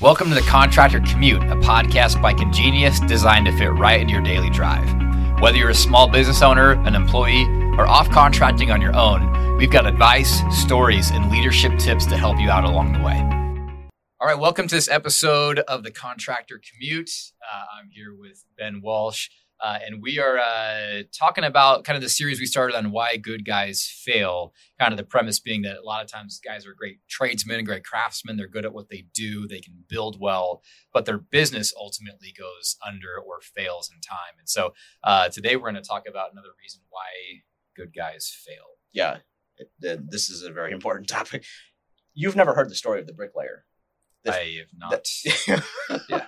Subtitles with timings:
[0.00, 4.22] Welcome to the Contractor Commute, a podcast by ConGenius designed to fit right into your
[4.22, 4.88] daily drive.
[5.40, 7.42] Whether you're a small business owner, an employee,
[7.76, 12.38] or off contracting on your own, we've got advice, stories, and leadership tips to help
[12.38, 13.18] you out along the way.
[14.20, 17.10] All right, welcome to this episode of the Contractor Commute.
[17.42, 19.30] Uh, I'm here with Ben Walsh.
[19.60, 23.16] Uh, and we are uh, talking about kind of the series we started on why
[23.16, 24.52] good guys fail.
[24.78, 27.66] Kind of the premise being that a lot of times guys are great tradesmen, and
[27.66, 28.36] great craftsmen.
[28.36, 29.48] They're good at what they do.
[29.48, 34.38] They can build well, but their business ultimately goes under or fails in time.
[34.38, 37.42] And so uh, today we're going to talk about another reason why
[37.76, 38.76] good guys fail.
[38.92, 39.18] Yeah,
[39.56, 41.44] it, it, this is a very important topic.
[42.14, 43.64] You've never heard the story of the bricklayer.
[44.28, 45.08] I have not.
[46.08, 46.26] yeah.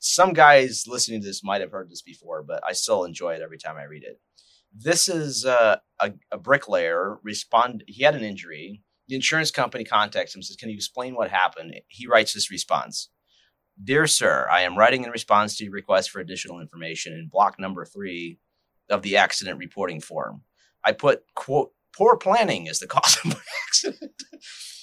[0.00, 3.42] Some guys listening to this might have heard this before, but I still enjoy it
[3.42, 4.20] every time I read it.
[4.74, 7.84] This is uh, a, a bricklayer respond.
[7.86, 8.82] He had an injury.
[9.08, 13.10] The insurance company contacts him, says, "Can you explain what happened?" He writes this response:
[13.82, 17.58] "Dear sir, I am writing in response to your request for additional information in block
[17.58, 18.38] number three
[18.88, 20.42] of the accident reporting form.
[20.84, 24.22] I put quote poor planning is the cause of my accident."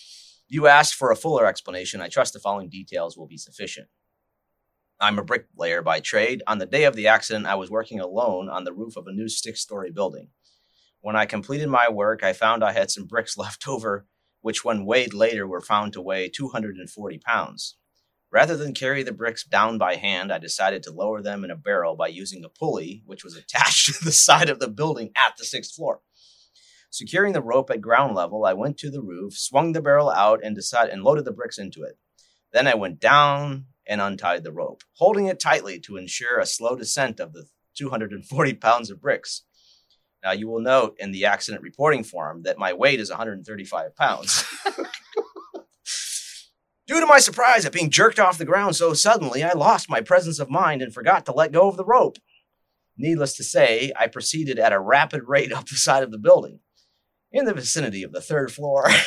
[0.51, 2.01] You asked for a fuller explanation.
[2.01, 3.87] I trust the following details will be sufficient.
[4.99, 6.41] I'm a bricklayer by trade.
[6.47, 9.13] On the day of the accident, I was working alone on the roof of a
[9.13, 10.29] new six story building.
[11.01, 14.07] When I completed my work, I found I had some bricks left over,
[14.41, 17.77] which, when weighed later, were found to weigh 240 pounds.
[18.31, 21.55] Rather than carry the bricks down by hand, I decided to lower them in a
[21.55, 25.37] barrel by using a pulley, which was attached to the side of the building at
[25.37, 26.01] the sixth floor.
[26.91, 30.39] Securing the rope at ground level, I went to the roof, swung the barrel out,
[30.43, 31.99] and decided and loaded the bricks into it.
[32.51, 36.75] Then I went down and untied the rope, holding it tightly to ensure a slow
[36.75, 37.45] descent of the
[37.77, 39.43] 240 pounds of bricks.
[40.23, 44.43] Now, you will note in the accident reporting form that my weight is 135 pounds.
[46.87, 50.01] Due to my surprise at being jerked off the ground so suddenly, I lost my
[50.01, 52.17] presence of mind and forgot to let go of the rope.
[52.97, 56.61] Needless to say, I proceeded at a rapid rate up the side of the building
[57.31, 58.89] in the vicinity of the third floor.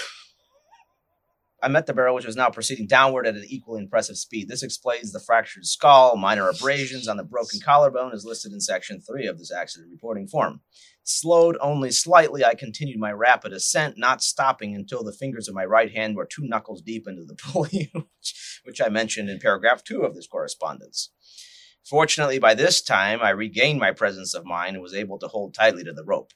[1.64, 4.48] I met the barrel, which was now proceeding downward at an equally impressive speed.
[4.48, 9.00] This explains the fractured skull, minor abrasions on the broken collarbone, as listed in section
[9.00, 10.60] three of this accident reporting form.
[11.04, 15.64] Slowed only slightly, I continued my rapid ascent, not stopping until the fingers of my
[15.64, 17.92] right hand were two knuckles deep into the pulley,
[18.64, 21.12] which I mentioned in paragraph two of this correspondence.
[21.88, 25.54] Fortunately, by this time, I regained my presence of mind and was able to hold
[25.54, 26.32] tightly to the rope.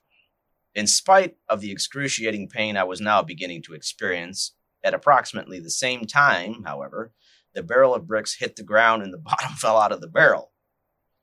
[0.77, 4.53] In spite of the excruciating pain I was now beginning to experience,
[4.85, 7.15] at approximately the same time, however,
[7.55, 10.53] the barrel of bricks hit the ground and the bottom fell out of the barrel.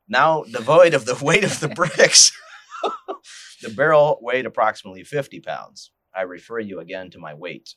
[0.09, 2.31] Now devoid of the weight of the bricks,
[3.62, 5.92] the barrel weighed approximately 50 pounds.
[6.16, 7.75] I refer you again to my weight.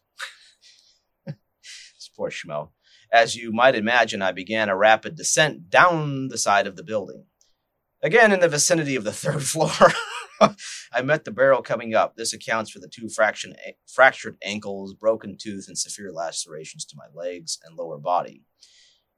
[2.17, 2.71] poor schmo.
[3.13, 7.27] As you might imagine, I began a rapid descent down the side of the building.
[8.03, 9.93] Again, in the vicinity of the third floor.
[10.93, 12.17] I met the barrel coming up.
[12.17, 17.07] This accounts for the two eh, fractured ankles, broken tooth, and severe lacerations to my
[17.15, 18.45] legs and lower body.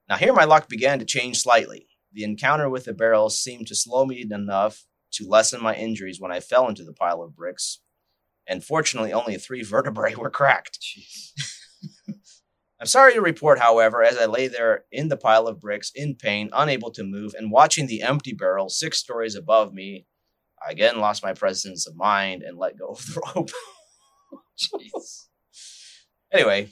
[0.08, 1.88] Now, here my luck began to change slightly.
[2.12, 6.32] The encounter with the barrel seemed to slow me enough to lessen my injuries when
[6.32, 7.80] I fell into the pile of bricks,
[8.46, 10.78] and fortunately, only three vertebrae were cracked.
[12.80, 16.14] I'm sorry to report, however, as I lay there in the pile of bricks in
[16.14, 20.06] pain, unable to move, and watching the empty barrel six stories above me
[20.66, 23.50] I again lost my presence of mind and let go of the rope.
[24.58, 25.24] Jeez.
[26.30, 26.68] Anyway,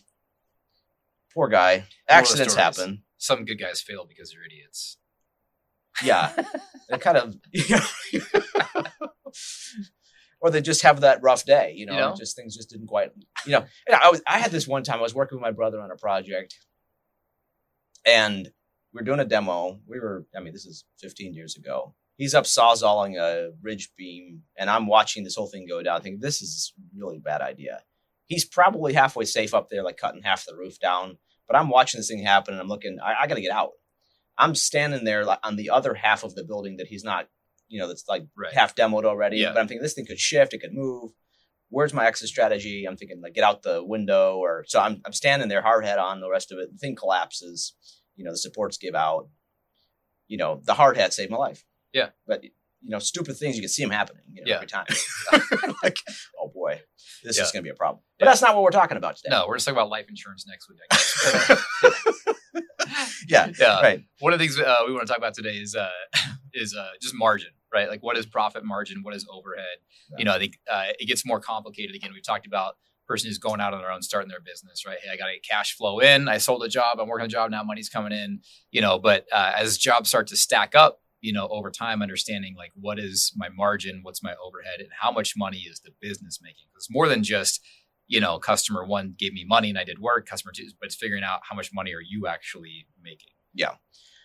[1.32, 1.84] poor guy.
[2.06, 3.04] Accidents happen.
[3.16, 4.98] Some good guys fail because they're idiots.
[6.02, 6.30] Yeah,
[6.90, 8.82] they kind of, you know,
[10.40, 11.72] or they just have that rough day.
[11.74, 12.14] You know, you know?
[12.14, 13.12] just things just didn't quite.
[13.46, 14.98] You know, I was I had this one time.
[14.98, 16.54] I was working with my brother on a project,
[18.04, 18.50] and
[18.92, 19.80] we were doing a demo.
[19.86, 24.42] We were, I mean, this is 15 years ago, he's up sawzalling a ridge beam,
[24.58, 27.82] and I'm watching this whole thing go down, thinking this is really bad idea.
[28.26, 31.18] He's probably halfway safe up there, like cutting half the roof down.
[31.46, 32.98] But I'm watching this thing happen, and I'm looking.
[33.02, 33.70] I, I got to get out.
[34.36, 37.28] I'm standing there like, on the other half of the building that he's not,
[37.68, 38.52] you know, that's like right.
[38.52, 39.38] half demoed already.
[39.38, 39.52] Yeah.
[39.52, 41.12] But I'm thinking this thing could shift, it could move.
[41.68, 42.84] Where's my exit strategy?
[42.84, 45.98] I'm thinking like get out the window, or so I'm I'm standing there, hard head
[45.98, 46.20] on.
[46.20, 47.74] The rest of it, the thing collapses.
[48.14, 49.28] You know, the supports give out.
[50.28, 51.64] You know, the hard hat saved my life.
[51.96, 52.08] Yeah.
[52.26, 54.54] But you know, stupid things you can see them happening you know, yeah.
[54.56, 54.84] every time.
[55.82, 55.96] like,
[56.40, 56.80] oh boy,
[57.24, 57.44] this yeah.
[57.44, 58.02] is going to be a problem.
[58.18, 58.30] But yeah.
[58.30, 59.30] that's not what we're talking about today.
[59.30, 60.78] No, we're just talking about life insurance next week.
[63.28, 63.80] yeah, yeah.
[63.80, 64.04] Right.
[64.20, 65.88] One of the things uh, we want to talk about today is uh,
[66.52, 67.88] is uh, just margin, right?
[67.88, 69.02] Like, what is profit margin?
[69.02, 69.78] What is overhead?
[70.18, 71.96] You know, I think uh, it gets more complicated.
[71.96, 72.76] Again, we've talked about
[73.06, 74.98] person who's going out on their own, starting their business, right?
[75.02, 76.28] Hey, I got a cash flow in.
[76.28, 76.98] I sold a job.
[77.00, 77.62] I'm working a job now.
[77.62, 78.40] Money's coming in.
[78.70, 82.54] You know, but uh, as jobs start to stack up, you know, over time, understanding
[82.56, 86.38] like what is my margin, what's my overhead, and how much money is the business
[86.40, 86.66] making?
[86.72, 87.60] Because more than just
[88.08, 90.28] you know, customer one gave me money and I did work.
[90.28, 93.32] Customer two, but it's figuring out how much money are you actually making.
[93.52, 93.72] Yeah.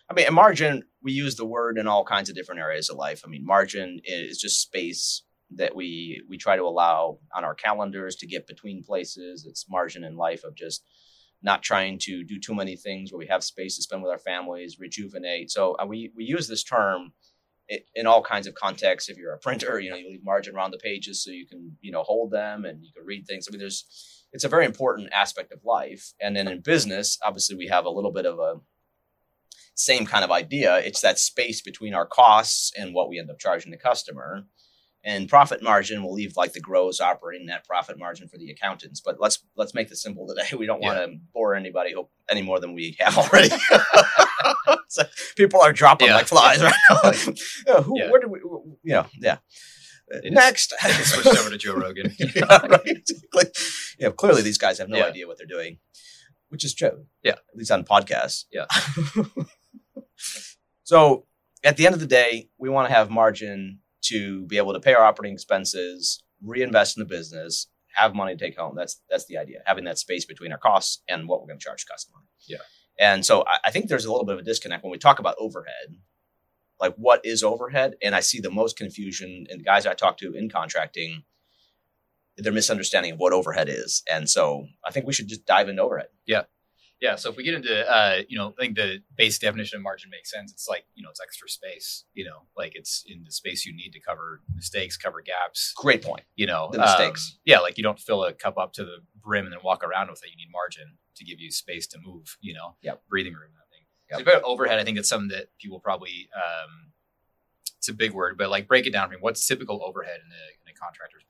[0.09, 3.24] I mean, margin, we use the word in all kinds of different areas of life.
[3.25, 5.24] I mean, margin is just space
[5.56, 9.45] that we we try to allow on our calendars to get between places.
[9.47, 10.83] It's margin in life of just
[11.43, 14.19] not trying to do too many things where we have space to spend with our
[14.19, 15.49] families, rejuvenate.
[15.51, 17.13] So uh, we we use this term
[17.95, 19.09] in all kinds of contexts.
[19.09, 21.77] If you're a printer, you know, you leave margin around the pages so you can,
[21.81, 23.47] you know, hold them and you can read things.
[23.47, 23.85] I mean, there's,
[24.33, 26.13] it's a very important aspect of life.
[26.19, 28.55] And then in business, obviously, we have a little bit of a
[29.75, 30.77] same kind of idea.
[30.77, 34.45] It's that space between our costs and what we end up charging the customer
[35.03, 39.01] and profit margin will leave like the gross operating net profit margin for the accountants.
[39.01, 40.48] But let's let's make this simple today.
[40.57, 41.95] We don't want to bore anybody
[42.30, 43.50] any more than we have already.
[44.88, 45.03] So
[45.38, 46.15] people are dropping yeah.
[46.15, 47.12] like flies right now.
[47.83, 48.12] Who, yeah.
[48.12, 48.39] where do we
[48.83, 49.38] you know yeah
[50.09, 50.74] it next.
[50.80, 52.13] switched over to joe rogan.
[52.19, 53.45] Yeah, right, exactly.
[54.00, 55.77] yeah clearly these guys have no idea what they're doing
[56.50, 57.06] which is true.
[57.24, 57.33] Yeah.
[57.33, 58.65] At least on podcasts yeah.
[60.83, 61.25] So
[61.63, 64.80] at the end of the day we want to have margin to be able to
[64.80, 68.75] pay our operating expenses, reinvest in the business, have money to take home.
[68.75, 69.59] That's that's the idea.
[69.65, 72.19] Having that space between our costs and what we're going to charge customer.
[72.48, 72.57] Yeah.
[73.00, 75.19] And so I, I think there's a little bit of a disconnect when we talk
[75.19, 75.95] about overhead.
[76.80, 77.95] Like what is overhead?
[78.01, 81.24] And I see the most confusion in the guys I talk to in contracting.
[82.38, 84.04] Their misunderstanding of what overhead is.
[84.12, 86.07] And so I think we should just dive into overhead.
[86.25, 86.44] Yeah.
[87.01, 87.15] Yeah.
[87.15, 90.12] So if we get into, uh, you know, I think the base definition of margin
[90.12, 90.51] makes sense.
[90.51, 93.75] It's like, you know, it's extra space, you know, like it's in the space you
[93.75, 95.74] need to cover mistakes, cover gaps.
[95.75, 96.21] Great point.
[96.36, 97.31] You know, the mistakes.
[97.33, 97.59] Um, yeah.
[97.59, 100.24] Like you don't fill a cup up to the brim and then walk around with
[100.24, 100.30] it.
[100.30, 103.01] You need margin to give you space to move, you know, yep.
[103.09, 103.50] breathing room.
[103.56, 103.88] I think.
[104.12, 104.19] Yep.
[104.19, 106.92] So about overhead, I think it's something that people probably, um,
[107.77, 109.18] it's a big word, but like break it down for me.
[109.19, 111.24] What's typical overhead in a, in a contractor's?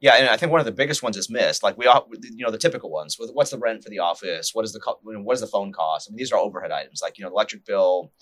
[0.00, 1.62] Yeah, and I think one of the biggest ones is missed.
[1.62, 3.16] Like we all, you know, the typical ones.
[3.18, 4.54] What's the rent for the office?
[4.54, 6.08] What is the what is the phone cost?
[6.08, 7.00] I mean, these are overhead items.
[7.02, 8.12] Like you know, electric bill.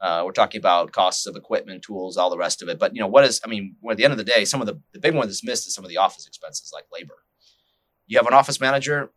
[0.00, 2.78] Uh, we're talking about costs of equipment, tools, all the rest of it.
[2.78, 3.40] But you know, what is?
[3.44, 5.44] I mean, at the end of the day, some of the the big one that's
[5.44, 7.24] missed is some of the office expenses, like labor.
[8.06, 9.10] You have an office manager.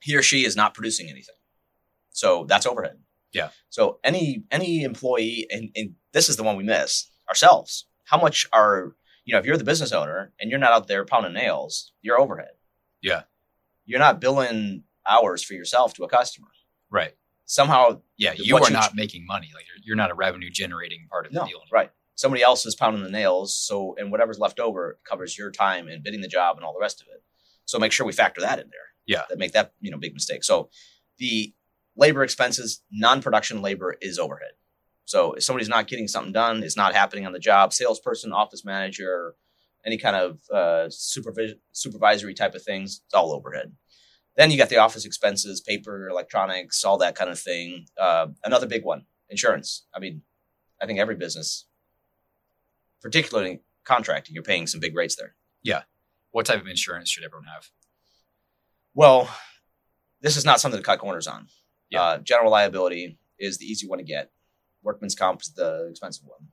[0.00, 1.34] He or she is not producing anything,
[2.10, 2.98] so that's overhead.
[3.32, 3.50] Yeah.
[3.70, 7.86] So any any employee, and, and this is the one we miss ourselves.
[8.04, 8.94] How much are
[9.30, 12.20] you know, if you're the business owner and you're not out there pounding nails, you're
[12.20, 12.50] overhead.
[13.00, 13.22] Yeah.
[13.84, 16.48] You're not billing hours for yourself to a customer.
[16.90, 17.12] Right.
[17.46, 18.00] Somehow.
[18.16, 18.32] Yeah.
[18.34, 19.52] You are not making money.
[19.54, 21.58] Like you're, you're, not a revenue generating part of no, the deal.
[21.58, 21.66] Anymore.
[21.70, 21.90] Right.
[22.16, 23.56] Somebody else is pounding the nails.
[23.56, 26.80] So, and whatever's left over covers your time and bidding the job and all the
[26.80, 27.22] rest of it.
[27.66, 28.80] So make sure we factor that in there.
[29.06, 29.22] Yeah.
[29.28, 30.42] That make that, you know, big mistake.
[30.42, 30.70] So
[31.18, 31.54] the
[31.94, 34.54] labor expenses, non-production labor is overhead.
[35.10, 38.64] So if somebody's not getting something done, it's not happening on the job, salesperson, office
[38.64, 39.34] manager,
[39.84, 43.72] any kind of uh, supervision, supervisory type of things, it's all overhead.
[44.36, 47.86] Then you got the office expenses, paper, electronics, all that kind of thing.
[48.00, 49.84] Uh, another big one, insurance.
[49.92, 50.22] I mean,
[50.80, 51.66] I think every business,
[53.02, 55.34] particularly contracting, you're paying some big rates there.
[55.64, 55.82] Yeah.
[56.30, 57.66] What type of insurance should everyone have?
[58.94, 59.28] Well,
[60.20, 61.48] this is not something to cut corners on.
[61.90, 62.00] Yeah.
[62.00, 64.30] Uh, general liability is the easy one to get
[64.82, 66.48] workman's comp is the expensive one.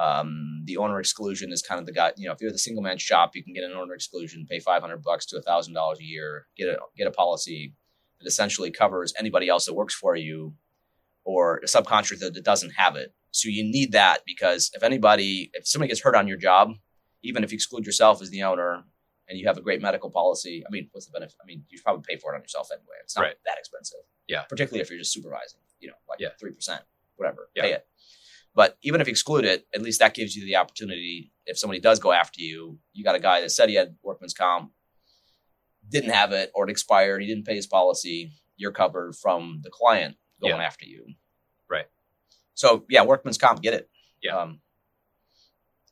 [0.00, 2.12] Um, the owner exclusion is kind of the guy.
[2.16, 4.60] You know, if you're the single man shop, you can get an owner exclusion, pay
[4.60, 7.74] five hundred bucks to a thousand dollars a year, get a get a policy
[8.20, 10.54] that essentially covers anybody else that works for you,
[11.24, 13.14] or a subcontractor that doesn't have it.
[13.32, 16.72] So you need that because if anybody, if somebody gets hurt on your job,
[17.22, 18.84] even if you exclude yourself as the owner
[19.28, 21.36] and you have a great medical policy, I mean, what's the benefit?
[21.42, 22.96] I mean, you probably pay for it on yourself anyway.
[23.04, 23.36] It's not right.
[23.46, 24.00] that expensive.
[24.26, 24.42] Yeah.
[24.48, 26.30] Particularly if you're just supervising, you know, like yeah.
[26.42, 26.80] 3%
[27.20, 27.62] whatever, yeah.
[27.62, 27.86] pay it.
[28.54, 31.32] But even if you exclude it, at least that gives you the opportunity.
[31.46, 34.34] If somebody does go after you, you got a guy that said he had workman's
[34.34, 34.72] comp,
[35.88, 38.32] didn't have it, or it expired, he didn't pay his policy.
[38.56, 40.62] You're covered from the client going yeah.
[40.62, 41.06] after you.
[41.68, 41.86] Right.
[42.54, 43.88] So yeah, workman's comp, get it.
[44.22, 44.36] Yeah.
[44.36, 44.60] Um,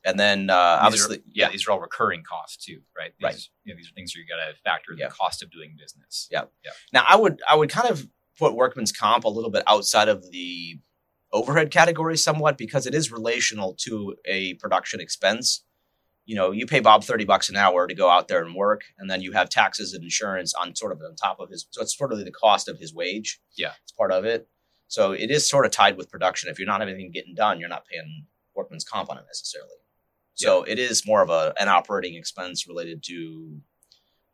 [0.05, 3.11] and then uh, obviously, are, yeah, yeah, these are all recurring costs too, right?
[3.19, 3.47] These, right.
[3.63, 5.07] You know, these are things you got to factor yeah.
[5.07, 6.27] the cost of doing business.
[6.31, 6.43] Yeah.
[6.63, 6.71] Yeah.
[6.93, 8.07] Now, I would I would kind of
[8.37, 10.79] put workman's comp a little bit outside of the
[11.31, 15.63] overhead category somewhat because it is relational to a production expense.
[16.25, 18.83] You know, you pay Bob 30 bucks an hour to go out there and work,
[18.99, 21.67] and then you have taxes and insurance on sort of on top of his.
[21.71, 23.39] So it's sort of the cost of his wage.
[23.57, 23.71] Yeah.
[23.83, 24.47] It's part of it.
[24.87, 26.49] So it is sort of tied with production.
[26.49, 29.69] If you're not having anything getting done, you're not paying workman's comp on it necessarily.
[30.33, 30.73] So yeah.
[30.73, 33.59] it is more of a an operating expense related to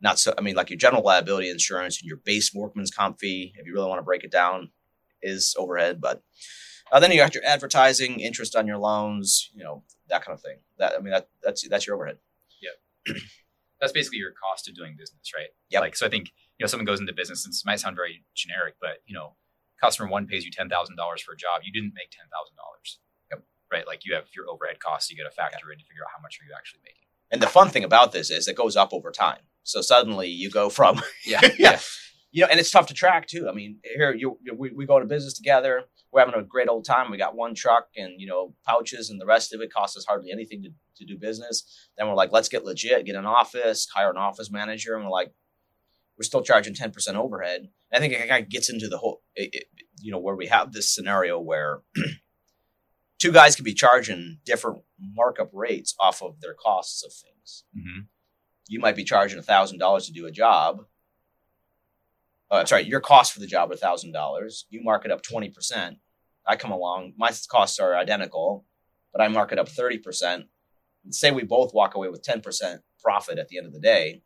[0.00, 0.34] not so.
[0.36, 3.74] I mean, like your general liability insurance and your base workman's comp fee, if you
[3.74, 4.70] really want to break it down,
[5.22, 6.00] is overhead.
[6.00, 6.22] But
[6.92, 10.42] uh, then you got your advertising, interest on your loans, you know, that kind of
[10.42, 10.58] thing.
[10.78, 12.18] That I mean, that that's that's your overhead.
[12.60, 13.14] Yeah,
[13.80, 15.48] that's basically your cost of doing business, right?
[15.70, 15.80] Yeah.
[15.80, 16.28] Like, so I think
[16.58, 19.34] you know, someone goes into business, and this might sound very generic, but you know,
[19.82, 22.56] customer one pays you ten thousand dollars for a job, you didn't make ten thousand
[22.56, 22.98] dollars.
[23.30, 23.42] Yep.
[23.72, 23.86] Right.
[23.86, 26.22] Like you have your overhead costs, you got to factor in to figure out how
[26.22, 27.02] much are you actually making.
[27.30, 29.40] And the fun thing about this is it goes up over time.
[29.64, 31.40] So suddenly you go from Yeah.
[31.58, 31.80] Yeah.
[32.30, 33.48] you know, and it's tough to track too.
[33.48, 35.84] I mean, here you, you we, we go into business together.
[36.16, 37.10] We're having a great old time.
[37.10, 40.06] We got one truck and you know pouches, and the rest of it costs us
[40.06, 41.90] hardly anything to, to do business.
[41.98, 45.10] Then we're like, let's get legit, get an office, hire an office manager, and we're
[45.10, 45.34] like,
[46.16, 47.68] we're still charging ten percent overhead.
[47.92, 49.64] I think it kind of gets into the whole, it, it,
[50.00, 51.82] you know, where we have this scenario where
[53.18, 58.00] two guys could be charging different markup rates off of their costs of things Mm-hmm.
[58.68, 60.86] you might be charging thousand dollars to do a job.
[62.50, 64.64] I'm sorry, your cost for the job are thousand dollars.
[64.70, 65.98] You mark it up twenty percent.
[66.46, 68.64] I come along, my costs are identical,
[69.12, 70.44] but I mark it up thirty percent.
[71.10, 74.22] Say we both walk away with ten percent profit at the end of the day,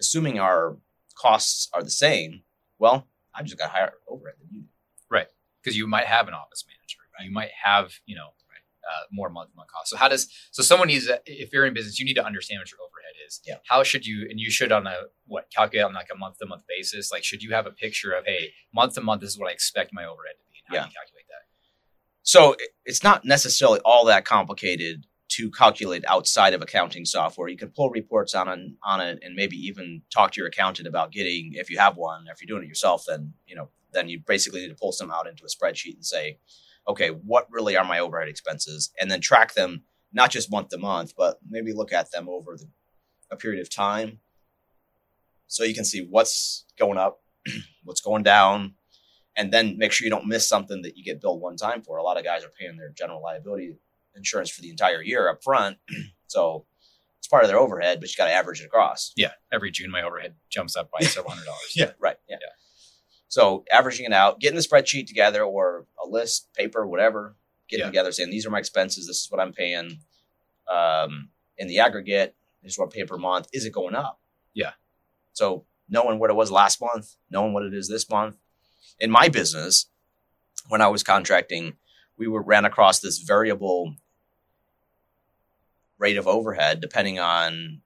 [0.00, 0.76] assuming our
[1.16, 2.42] costs are the same.
[2.78, 4.60] Well, I just got higher overhead than you.
[4.62, 4.68] do.
[5.10, 5.26] Right.
[5.62, 6.98] Because you might have an office manager.
[7.24, 8.28] You might have, you know,
[8.86, 9.90] uh, more month month costs.
[9.90, 12.70] So how does so someone needs if you're in business, you need to understand what
[12.70, 13.40] your overhead is.
[13.44, 13.56] Yeah.
[13.66, 14.94] How should you and you should on a
[15.26, 17.10] what calculate on like a month to month basis?
[17.10, 19.52] Like should you have a picture of hey month to month this is what I
[19.52, 20.58] expect my overhead to be?
[20.58, 20.82] And how Yeah.
[20.82, 21.15] do you calculate?
[22.26, 27.46] So it's not necessarily all that complicated to calculate outside of accounting software.
[27.46, 30.88] You can pull reports on it, on it, and maybe even talk to your accountant
[30.88, 32.24] about getting if you have one.
[32.28, 35.12] If you're doing it yourself, then you know then you basically need to pull some
[35.12, 36.38] out into a spreadsheet and say,
[36.88, 40.78] okay, what really are my overhead expenses, and then track them not just month to
[40.78, 42.68] month, but maybe look at them over the,
[43.30, 44.18] a period of time,
[45.46, 47.22] so you can see what's going up,
[47.84, 48.74] what's going down,
[49.36, 51.98] and then make sure you don't miss something that you get billed one time for.
[51.98, 53.76] A lot of guys are paying their general liability
[54.14, 55.76] insurance for the entire year up front.
[56.26, 56.64] so
[57.18, 59.12] it's part of their overhead, but you got to average it across.
[59.16, 59.32] Yeah.
[59.52, 61.72] Every June my overhead jumps up by several hundred dollars.
[61.74, 61.92] Yeah.
[61.98, 62.16] Right.
[62.28, 62.36] Yeah.
[62.40, 62.48] Yeah.
[63.28, 67.36] So averaging it out, getting the spreadsheet together or a list, paper, whatever,
[67.68, 67.90] getting Yeah.
[67.90, 69.06] together, saying these are my expenses.
[69.06, 69.98] This is what I'm paying.
[70.72, 73.48] Um, in the aggregate, this is what I pay per month.
[73.52, 74.20] Is it going up?
[74.54, 74.72] Yeah.
[75.32, 78.36] So knowing what it was last month, knowing what it is this month.
[78.98, 79.86] In my business,
[80.68, 81.74] when I was contracting,
[82.16, 83.94] we were ran across this variable
[85.98, 87.80] rate of overhead depending on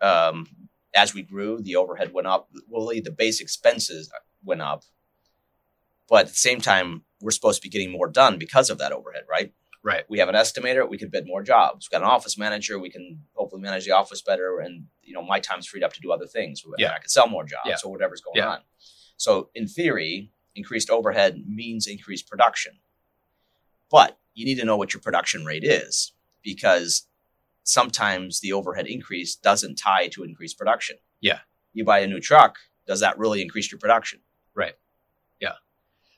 [0.00, 0.46] um,
[0.94, 2.48] as we grew, the overhead went up.
[2.68, 4.10] Well, the base expenses
[4.44, 4.82] went up,
[6.08, 8.92] but at the same time, we're supposed to be getting more done because of that
[8.92, 9.52] overhead, right?
[9.84, 10.04] Right.
[10.08, 10.88] We have an estimator.
[10.88, 11.86] We could bid more jobs.
[11.90, 12.78] We've got an office manager.
[12.78, 16.00] We can hopefully manage the office better, and you know, my time's freed up to
[16.00, 16.62] do other things.
[16.78, 16.92] Yeah.
[16.92, 17.76] I can sell more jobs Yeah.
[17.84, 18.48] or whatever's going Yeah.
[18.48, 18.58] on.
[19.16, 22.78] So, in theory, increased overhead means increased production,
[23.90, 27.06] but you need to know what your production rate is because
[27.64, 30.96] sometimes the overhead increase doesn't tie to increased production.
[31.20, 31.40] Yeah.
[31.72, 34.20] You buy a new truck, does that really increase your production?
[34.54, 34.74] Right.
[35.40, 35.54] Yeah.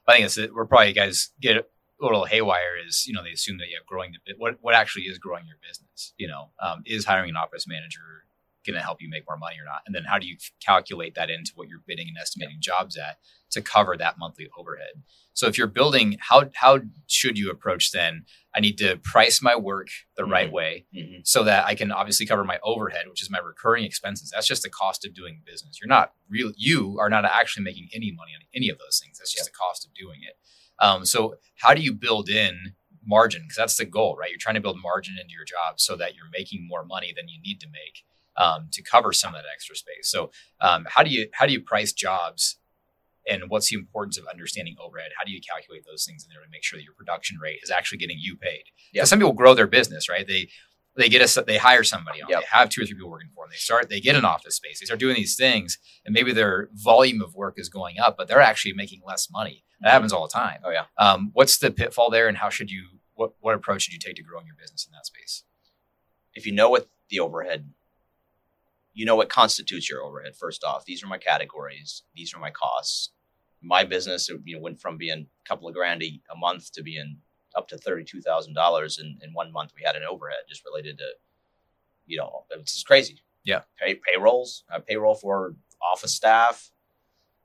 [0.09, 1.65] I think it's that we're probably guys get a
[2.01, 5.05] little haywire is you know they assume that yeah growing the bit what what actually
[5.05, 8.24] is growing your business you know um, is hiring an office manager
[8.67, 11.15] going to help you make more money or not and then how do you calculate
[11.15, 13.19] that into what you're bidding and estimating jobs at
[13.51, 15.03] to cover that monthly overhead
[15.33, 18.25] so if you're building how how should you approach then
[18.57, 20.53] I need to price my work the right Mhm.
[20.53, 21.19] way Mm-hmm.
[21.25, 24.31] so that I can obviously cover my overhead, which is my recurring expenses.
[24.33, 25.79] That's just the cost of doing business.
[25.81, 26.53] You're not real.
[26.57, 29.19] You are not actually making any money on any of those things.
[29.19, 30.37] That's just the cost of doing it.
[30.79, 33.43] Um, so how do you build in margin?
[33.43, 34.31] Because that's the goal, right?
[34.31, 37.27] You're trying to build margin into your job so that you're making more money than
[37.29, 38.05] you need to make
[38.37, 40.09] um, to cover some of that extra space.
[40.11, 42.59] So um, how do you how do you price jobs?
[43.27, 45.13] And what's the importance of understanding overhead?
[45.17, 47.61] How do you calculate those things in there to make sure that your production rate
[47.63, 48.65] is actually getting you paid?
[48.93, 49.05] Yeah.
[49.05, 50.27] Some people grow their business, right?
[50.27, 50.49] They
[50.97, 52.29] they get a they hire somebody on.
[52.29, 52.41] Yep.
[52.41, 53.51] They have two or three people working for them.
[53.51, 54.81] They start they get an office space.
[54.81, 58.29] They start doing these things, and maybe their volume of work is going up, but
[58.29, 59.65] they're actually making less money.
[59.81, 60.61] That happens all the time.
[60.65, 60.85] Oh yeah.
[60.99, 64.17] Um, what's the pitfall there, and how should you what what approach should you take
[64.17, 65.45] to growing your business in that space?
[66.35, 67.71] If you know what the overhead,
[68.95, 70.37] you know what constitutes your overhead.
[70.37, 72.03] First off, these are my categories.
[72.15, 73.11] These are my costs.
[73.61, 76.73] My business, it, you know, went from being a couple of grand a, a month
[76.73, 77.19] to being
[77.57, 79.73] up to thirty-two thousand dollars in in one month.
[79.77, 81.07] We had an overhead just related to,
[82.07, 83.21] you know, it's just crazy.
[83.43, 83.63] Yeah.
[83.79, 86.71] Pay, payrolls, uh, payroll for office staff,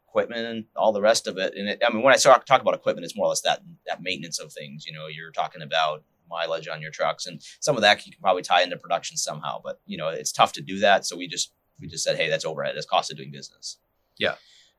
[0.07, 1.53] equipment, and all the rest of it.
[1.55, 3.61] And it, I mean, when I talk talk about equipment, it's more or less that
[3.87, 4.85] that maintenance of things.
[4.85, 8.21] You know, you're talking about mileage on your trucks, and some of that you can
[8.21, 9.59] probably tie into production somehow.
[9.63, 12.29] But you know, it's tough to do that, so we just We just said, hey,
[12.29, 12.75] that's overhead.
[12.75, 13.77] That's cost of doing business.
[14.17, 14.35] Yeah.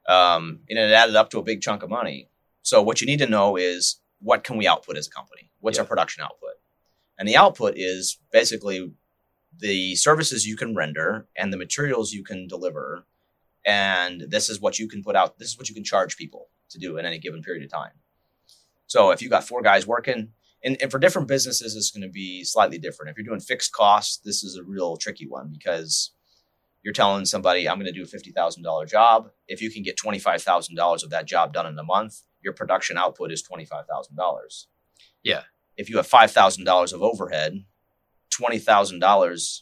[0.07, 2.28] Um, and it added up to a big chunk of money.
[2.62, 5.50] So what you need to know is what can we output as a company?
[5.61, 5.85] What's Yeah.
[5.85, 6.57] our production output?
[7.19, 8.92] And the output is basically
[9.59, 13.07] the services you can render and the materials you can deliver.
[13.64, 15.38] And this is what you can put out.
[15.38, 17.95] This is what you can charge people to do in any given period of time.
[18.87, 22.12] So if you got four guys working, and, and for different businesses, it's going to
[22.12, 23.11] be slightly different.
[23.11, 26.12] If you're doing fixed costs, this is a real tricky one because
[26.83, 29.31] you're telling somebody, I'm going to do a $50,000 job.
[29.49, 33.33] If you can get $25,000 of that job done in a month, your production output
[33.33, 34.67] is $25,000.
[35.23, 35.43] Yeah.
[35.76, 37.64] If you have $5,000 of overhead,
[38.35, 39.61] $20,000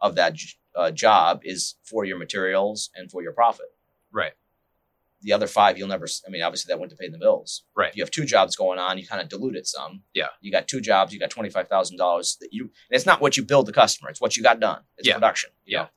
[0.00, 0.36] of that
[0.76, 3.66] uh, job is for your materials and for your profit.
[4.12, 4.32] Right.
[5.24, 7.64] The other five, you'll never, i mean, obviously that went to pay the bills.
[7.74, 7.88] Right.
[7.90, 10.02] If you have two jobs going on, you kind of dilute it some.
[10.14, 10.28] Yeah.
[10.40, 13.66] You got two jobs, you got $25,000 that you, and it's not what you build
[13.66, 14.82] the customer, it's what you got done.
[14.98, 15.14] It's Yeah.
[15.14, 15.50] production.
[15.66, 15.82] Yeah.
[15.82, 15.88] know?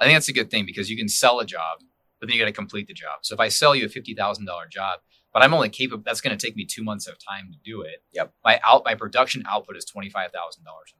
[0.00, 1.80] I think that's a good thing because you can sell a job,
[2.18, 3.18] but then you got to complete the job.
[3.22, 5.00] So if I sell you a fifty thousand dollar job,
[5.32, 7.82] but I'm only capable, that's going to take me two months of time to do
[7.82, 8.02] it.
[8.14, 8.32] Yep.
[8.44, 10.99] My out, my production output is twenty five thousand dollars a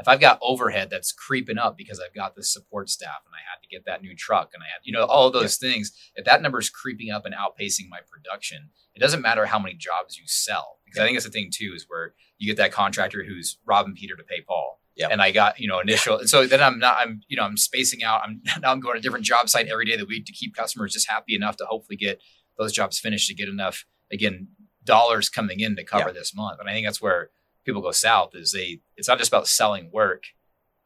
[0.00, 3.42] If I've got overhead that's creeping up because I've got this support staff and I
[3.50, 5.92] had to get that new truck and I had, you know, all of those things.
[6.14, 9.74] If that number is creeping up and outpacing my production, it doesn't matter how many
[9.74, 12.72] jobs you sell because I think it's the thing too is where you get that
[12.72, 14.80] contractor who's robbing Peter to pay Paul.
[14.96, 15.10] Yep.
[15.12, 16.18] And I got, you know, initial.
[16.18, 18.22] And so then I'm not, I'm, you know, I'm spacing out.
[18.24, 20.32] I'm now I'm going to a different job site every day of the week to
[20.32, 22.20] keep customers just happy enough to hopefully get
[22.58, 24.48] those jobs finished to get enough, again,
[24.84, 26.58] dollars coming in to cover this month.
[26.60, 27.30] And I think that's where
[27.64, 30.24] people go south is they, it's not just about selling work.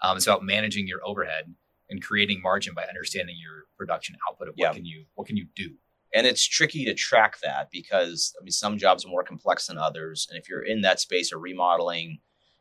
[0.03, 1.55] Um, it's about managing your overhead
[1.91, 4.73] and creating margin by understanding your production output of what Yeah.
[4.75, 5.71] can you, what can you do?
[6.17, 9.79] and it's tricky to track that because I mean some jobs are more complex than
[9.79, 12.21] others, and if you're in that space of remodeling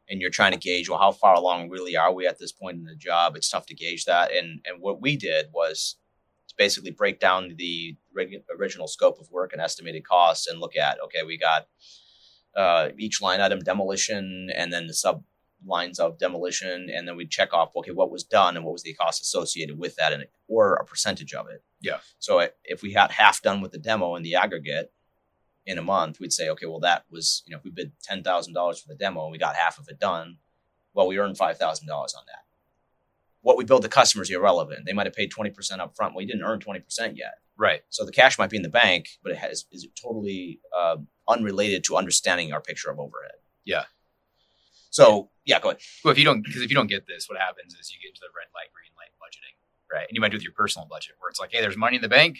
[0.10, 2.78] and you're trying to gauge well how far along really are we at this point
[2.78, 4.32] in the job, it's tough to gauge that.
[4.32, 5.98] And and what we did was
[6.50, 7.96] to basically break down the
[8.60, 11.68] original scope of work and estimated costs and look at okay we got
[12.56, 15.24] uh, each line item demolition and then the sub
[15.66, 18.84] lines of demolition and then we check off okay what was done and what was
[18.84, 22.00] the cost associated with that and or a percentage of it Yeah.
[22.20, 24.92] so if we had half done with the demo in the aggregate
[25.66, 28.22] in a month, we'd say, okay, well, that was, you know, if we bid ten
[28.22, 30.38] thousand dollars for the demo and we got half of it done,
[30.94, 32.44] well, we earned five thousand dollars on that.
[33.40, 34.86] What we billed the customers is irrelevant.
[34.86, 36.14] They might have paid twenty percent up front.
[36.14, 37.36] Well, we didn't earn twenty percent yet.
[37.58, 37.82] Right.
[37.90, 41.84] So the cash might be in the bank, but it has is totally uh, unrelated
[41.86, 43.38] to understanding our picture of overhead.
[43.64, 43.84] Yeah.
[44.90, 45.82] So yeah, go ahead.
[46.04, 48.10] Well, if you don't, because if you don't get this, what happens is you get
[48.10, 49.56] into the red light, green light budgeting,
[49.92, 50.08] right?
[50.08, 51.96] And you might do it with your personal budget where it's like, hey, there's money
[51.98, 52.38] in the bank,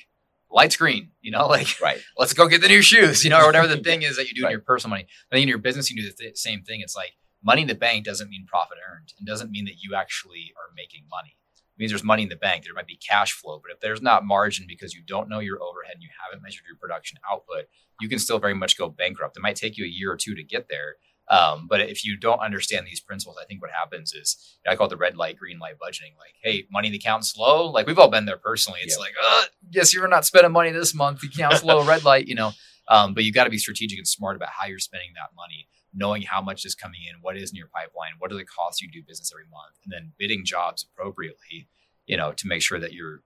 [0.52, 2.02] lights green, you know, like Right.
[2.18, 4.36] let's go get the new shoes, you know, or whatever the thing is that you
[4.36, 5.08] do in your personal money.
[5.32, 6.82] I think in your business, you do the th- same thing.
[6.82, 9.96] It's like money in the bank doesn't mean profit earned and doesn't mean that you
[9.96, 11.36] actually are making money.
[11.78, 12.64] Means there's money in the bank.
[12.64, 15.62] There might be cash flow, but if there's not margin because you don't know your
[15.62, 17.66] overhead and you haven't measured your production output,
[18.00, 19.36] you can still very much go bankrupt.
[19.38, 20.96] It might take you a year or two to get there.
[21.30, 24.88] Um, but if you don't understand these principles, I think what happens is I call
[24.88, 26.16] it the red light, green light budgeting.
[26.20, 27.72] Like, hey, money in the account's low.
[27.72, 28.80] Like we've all been there personally.
[28.84, 29.02] It's Yeah.
[29.04, 31.22] like, uh, yes, you're not spending money this month.
[31.22, 32.52] The account's low, red light, you know.
[32.90, 35.70] Um, but you've got to be strategic and smart about how you're spending that money,
[35.94, 38.82] knowing how much is coming in, what is in your pipeline, what are the costs
[38.82, 41.68] you do business every month, and then bidding jobs appropriately,
[42.06, 43.22] you know, to make sure that you're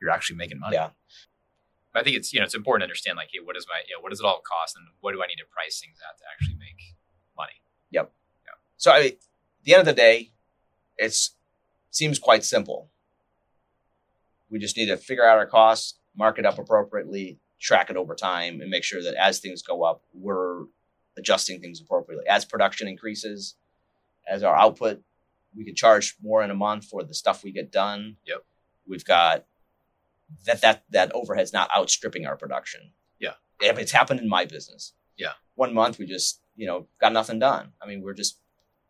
[0.00, 0.74] you're actually making money.
[0.74, 0.90] Yeah.
[1.92, 3.80] But I think it's you know it's important to understand like, hey, what is my
[3.88, 5.98] you know, what does it all cost, and what do I need to price things
[6.08, 6.96] at to actually make
[7.36, 7.60] money?
[7.90, 8.12] Yep.
[8.44, 8.52] Yeah.
[8.76, 10.32] So I mean, at the end of the day,
[10.96, 11.36] it's
[11.90, 12.90] seems quite simple.
[14.50, 18.14] We just need to figure out our costs, mark it up appropriately, track it over
[18.14, 20.64] time, and make sure that as things go up, we're
[21.16, 22.26] adjusting things appropriately.
[22.28, 23.56] As production increases,
[24.28, 25.02] as our output,
[25.56, 28.16] we could charge more in a month for the stuff we get done.
[28.26, 28.44] Yep.
[28.88, 29.46] We've got
[30.46, 32.92] that that that overhead's not outstripping our production.
[33.18, 33.34] Yeah.
[33.60, 34.94] It's happened in my business.
[35.16, 35.32] Yeah.
[35.54, 37.72] One month we just, you know, got nothing done.
[37.80, 38.40] I mean, we're just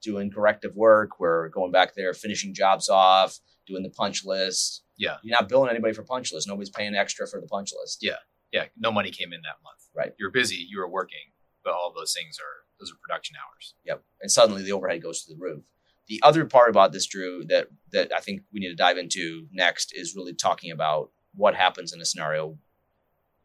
[0.00, 1.20] doing corrective work.
[1.20, 4.84] We're going back there, finishing jobs off, doing the punch list.
[4.96, 5.16] Yeah.
[5.22, 6.48] You're not billing anybody for punch list.
[6.48, 7.98] Nobody's paying extra for the punch list.
[8.02, 8.16] Yeah.
[8.52, 9.80] Yeah, no money came in that month.
[9.96, 10.14] Right.
[10.16, 11.18] You're busy, you were working,
[11.64, 13.74] but all those things are those are production hours.
[13.84, 14.02] Yep.
[14.20, 15.62] And suddenly the overhead goes to the roof.
[16.06, 19.46] The other part about this, Drew, that that I think we need to dive into
[19.52, 22.58] next is really talking about what happens in a scenario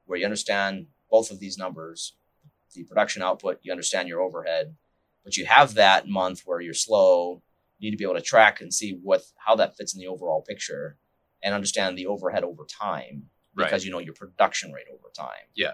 [0.05, 2.15] where you understand both of these numbers,
[2.73, 4.75] the production output, you understand your overhead,
[5.23, 7.41] but you have that month where you're slow.
[7.77, 10.07] You need to be able to track and see what how that fits in the
[10.07, 10.97] overall picture
[11.41, 15.47] and understand the overhead over time because you know your production rate over time.
[15.55, 15.73] Yeah,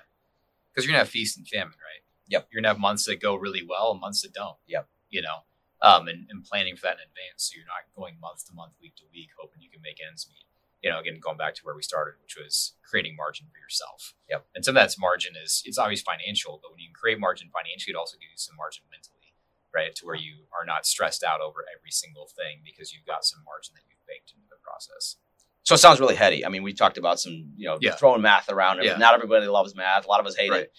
[0.69, 2.03] because you're gonna have feast and famine, right?
[2.27, 2.47] Yep.
[2.51, 4.57] You're gonna have months that go really well and months that don't.
[4.67, 4.88] Yep.
[5.09, 5.45] You know,
[5.81, 8.73] um, and, and planning for that in advance, so you're not going month to month,
[8.81, 10.45] week to week, hoping you can make ends meet.
[10.81, 14.13] You know, again, going back to where we started, which was creating margin for yourself.
[14.29, 14.45] Yep.
[14.55, 17.49] And some of that's margin is it's obviously financial, but when you can create margin
[17.49, 19.33] financially, it also gives you some margin mentally,
[19.73, 19.93] right?
[19.95, 23.41] To where you are not stressed out over every single thing because you've got some
[23.45, 25.17] margin that you've baked into the process.
[25.63, 26.45] So it sounds really heady.
[26.45, 27.95] I mean, we talked about some, you know, Yeah.
[27.95, 28.83] throwing math around.
[28.83, 28.97] Yeah.
[28.97, 30.05] Not everybody loves math.
[30.05, 30.63] A lot of us hate Right.
[30.69, 30.73] it.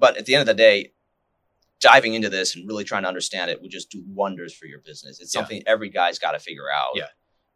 [0.00, 0.92] But at the end of the day,
[1.80, 4.80] diving into this and really trying to understand it would just do wonders for your
[4.80, 5.20] business.
[5.20, 5.40] It's Yeah.
[5.40, 6.90] something every guy's got to figure out.
[6.94, 7.08] Yeah.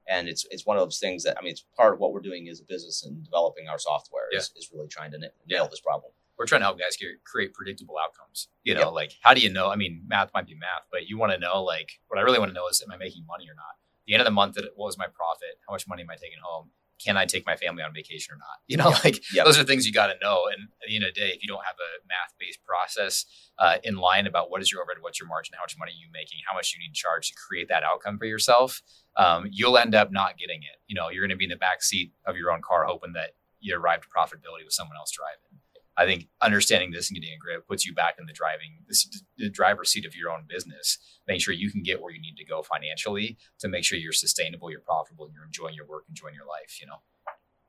[0.07, 2.21] And it's it's one of those things that I mean, it's part of what we're
[2.21, 5.65] doing as a business and developing our software is, is really trying to na- nail
[5.65, 5.69] Yeah.
[5.69, 6.13] this problem.
[6.37, 8.49] We're trying to help guys get, create predictable outcomes.
[8.65, 8.93] You know, Yep.
[8.93, 9.69] like how do you know?
[9.71, 12.39] I mean, math might be math, but you want to know, like, what I really
[12.39, 13.77] want to know is, am I making money or not?
[14.03, 15.61] At the end of the month, what was my profit?
[15.67, 16.71] How much money am I taking home?
[17.03, 18.59] Can I take my family on vacation or not?
[18.67, 19.45] You know, like Yep.
[19.45, 20.47] those are things you got to know.
[20.53, 23.25] And at the end of the day, if you don't have a math based process
[23.59, 26.01] uh, in line about what is your overhead, what's your margin, how much money are
[26.01, 28.81] you making, how much you need to charge to create that outcome for yourself,
[29.17, 30.81] um, you'll end up not getting it.
[30.87, 33.13] You know, you're going to be in the back seat of your own car hoping
[33.15, 33.31] that
[33.61, 35.54] you arrive to profitability with someone else driving.
[35.97, 38.97] I think understanding this and getting a grip puts you back in the driving, the,
[39.39, 42.37] the driver's seat of your own business, making sure you can get where you need
[42.37, 46.05] to go financially to make sure you're sustainable, you're profitable, and you're enjoying your work,
[46.09, 46.79] enjoying your life.
[46.81, 46.97] You know,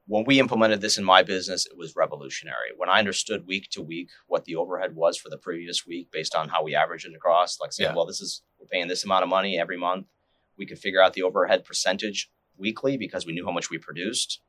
[0.07, 2.69] when we implemented this in my business, it was revolutionary.
[2.75, 6.35] When I understood week to week what the overhead was for the previous week based
[6.35, 7.95] on how we averaged it across, like saying, Yeah.
[7.95, 10.07] well, this is we're paying this amount of money every month.
[10.57, 14.41] We could figure out the overhead percentage weekly because we knew how much we produced.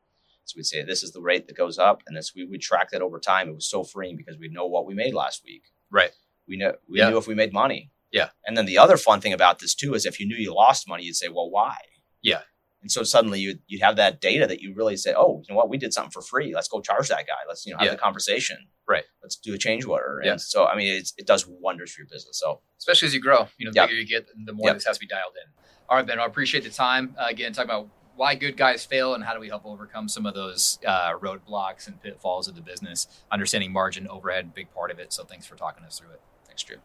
[0.46, 2.90] So we'd say this is the rate that goes up, and this we would track
[2.90, 3.48] that over time.
[3.48, 5.62] It was so freeing because we know what we made last week.
[5.90, 6.10] right?
[6.48, 7.10] We know we Yeah.
[7.10, 7.90] knew if we made money.
[8.12, 8.30] Yeah.
[8.44, 10.88] And then the other fun thing about this too is if you knew you lost
[10.88, 11.76] money, you'd say, well, why?
[12.22, 12.42] Yeah.
[12.82, 15.56] And so suddenly you'd, you'd have that data that you really say, oh, you know
[15.56, 16.52] what, we did something for free.
[16.54, 17.34] Let's go charge that guy.
[17.48, 17.92] Let's you know have Yeah.
[17.92, 18.58] the conversation.
[18.88, 19.04] Right.
[19.22, 20.18] Let's do a change order.
[20.18, 20.36] And Yeah.
[20.36, 22.38] so I mean, it's, it does wonders for your business.
[22.38, 23.88] So Especially as you grow, you know, the Yep.
[23.88, 24.76] bigger you get, the more Yep.
[24.76, 25.52] this has to be dialed in.
[25.88, 27.14] All right, Ben, I appreciate the time.
[27.18, 30.26] Uh, again, talking about why good guys fail and how do we help overcome some
[30.26, 33.06] of those uh, roadblocks and pitfalls of the business.
[33.30, 35.12] Understanding margin, overhead, big part of it.
[35.12, 36.20] So thanks for talking us through it.
[36.46, 36.78] thanks, Drew.